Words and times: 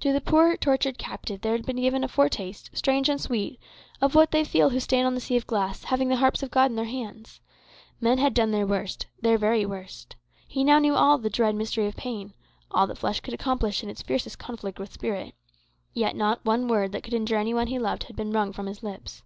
To 0.00 0.12
the 0.12 0.20
poor 0.20 0.54
tortured 0.58 0.98
captive 0.98 1.40
there 1.40 1.52
had 1.54 1.64
been 1.64 1.76
given 1.80 2.04
a 2.04 2.08
foretaste, 2.08 2.68
strange 2.76 3.08
and 3.08 3.18
sweet, 3.18 3.58
of 4.02 4.14
what 4.14 4.30
they 4.30 4.44
feel 4.44 4.68
who 4.68 4.78
stand 4.80 5.06
on 5.06 5.14
the 5.14 5.20
sea 5.22 5.34
of 5.38 5.46
glass, 5.46 5.84
having 5.84 6.10
the 6.10 6.16
harps 6.16 6.42
of 6.42 6.50
God 6.50 6.70
in 6.70 6.76
their 6.76 6.84
hands. 6.84 7.40
Men 7.98 8.18
had 8.18 8.34
done 8.34 8.50
their 8.50 8.66
worst 8.66 9.06
their 9.22 9.38
very 9.38 9.64
worst. 9.64 10.14
He 10.46 10.62
knew 10.62 10.78
now 10.78 10.94
all 10.96 11.16
"the 11.16 11.30
dread 11.30 11.54
mystery 11.54 11.86
of 11.86 11.96
pain;" 11.96 12.34
all 12.70 12.86
that 12.86 12.98
flesh 12.98 13.20
could 13.20 13.32
accomplish 13.32 13.82
in 13.82 13.88
its 13.88 14.02
fiercest 14.02 14.38
conflict 14.38 14.78
with 14.78 14.92
spirit. 14.92 15.34
Yet 15.94 16.16
not 16.16 16.44
one 16.44 16.68
word 16.68 16.92
that 16.92 17.02
could 17.02 17.14
injure 17.14 17.38
any 17.38 17.54
one 17.54 17.68
he 17.68 17.78
loved 17.78 18.02
had 18.04 18.14
been 18.16 18.32
wrung 18.32 18.52
from 18.52 18.66
his 18.66 18.82
lips. 18.82 19.22